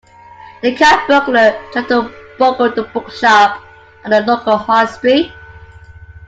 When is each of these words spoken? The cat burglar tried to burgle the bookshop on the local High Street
The 0.63 0.75
cat 0.75 1.07
burglar 1.07 1.61
tried 1.71 1.87
to 1.89 2.11
burgle 2.39 2.71
the 2.73 2.89
bookshop 2.91 3.61
on 4.03 4.09
the 4.09 4.21
local 4.21 4.57
High 4.57 4.87
Street 4.87 5.31